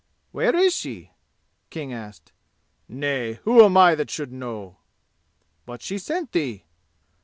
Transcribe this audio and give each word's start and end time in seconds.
"Where 0.31 0.55
is 0.55 0.73
she?" 0.73 1.11
King 1.69 1.93
asked. 1.93 2.31
"Nay, 2.89 3.33
who 3.43 3.63
am 3.63 3.77
I 3.77 3.93
that 3.93 4.09
I 4.09 4.11
should 4.11 4.33
know?" 4.33 4.77
"But 5.67 5.83
she 5.83 5.99
sent 5.99 6.31
thee?" 6.31 6.65